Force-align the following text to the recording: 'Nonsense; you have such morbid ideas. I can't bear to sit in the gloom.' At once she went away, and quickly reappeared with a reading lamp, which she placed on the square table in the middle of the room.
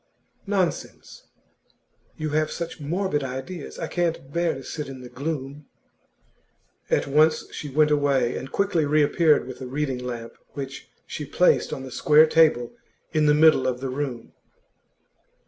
'Nonsense; 0.47 1.27
you 2.17 2.31
have 2.31 2.49
such 2.49 2.79
morbid 2.81 3.23
ideas. 3.23 3.77
I 3.77 3.85
can't 3.85 4.33
bear 4.33 4.55
to 4.55 4.63
sit 4.63 4.89
in 4.89 5.01
the 5.01 5.09
gloom.' 5.09 5.67
At 6.89 7.05
once 7.05 7.45
she 7.53 7.69
went 7.69 7.91
away, 7.91 8.35
and 8.35 8.51
quickly 8.51 8.83
reappeared 8.87 9.45
with 9.45 9.61
a 9.61 9.67
reading 9.67 9.99
lamp, 9.99 10.37
which 10.53 10.89
she 11.05 11.23
placed 11.23 11.71
on 11.71 11.83
the 11.83 11.91
square 11.91 12.25
table 12.25 12.71
in 13.13 13.27
the 13.27 13.35
middle 13.35 13.67
of 13.67 13.79
the 13.79 13.89
room. 13.89 14.33